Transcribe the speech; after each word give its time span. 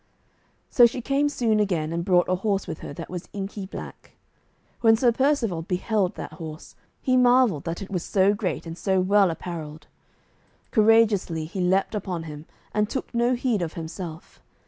So 0.71 0.87
she 0.87 0.99
came 0.99 1.29
soon 1.29 1.59
again, 1.59 1.93
and 1.93 2.03
brought 2.03 2.27
a 2.27 2.37
horse 2.37 2.65
with 2.65 2.79
her 2.79 2.91
that 2.91 3.07
was 3.11 3.29
inky 3.33 3.67
black. 3.67 4.13
When 4.79 4.95
Sir 4.97 5.11
Percivale 5.11 5.61
beheld 5.61 6.15
that 6.15 6.33
horse, 6.33 6.73
he 7.03 7.15
marvelled 7.15 7.65
that 7.65 7.83
it 7.83 7.91
was 7.91 8.01
so 8.03 8.33
great 8.33 8.65
and 8.65 8.75
so 8.75 8.99
well 8.99 9.29
apparelled. 9.29 9.85
Courageously 10.71 11.45
he 11.45 11.61
leaped 11.61 11.93
upon 11.93 12.23
him, 12.23 12.47
and 12.73 12.89
took 12.89 13.13
no 13.13 13.35
heed 13.35 13.61
of 13.61 13.73
himself. 13.73 14.41